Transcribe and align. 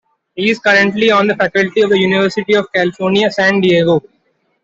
He 0.33 0.49
is 0.49 0.57
currently 0.57 1.11
on 1.11 1.27
the 1.27 1.35
faculty 1.35 1.81
of 1.81 1.91
the 1.91 1.99
University 1.99 2.55
of 2.55 2.65
California, 2.73 3.29
San 3.29 3.61
Diego. 3.61 4.01